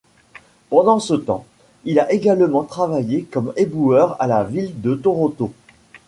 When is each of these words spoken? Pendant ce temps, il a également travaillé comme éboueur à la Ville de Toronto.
Pendant 0.71 0.97
ce 0.99 1.13
temps, 1.13 1.45
il 1.85 1.99
a 1.99 2.11
également 2.11 2.63
travaillé 2.63 3.25
comme 3.31 3.53
éboueur 3.55 4.19
à 4.19 4.25
la 4.25 4.43
Ville 4.43 4.81
de 4.81 4.95
Toronto. 4.95 5.53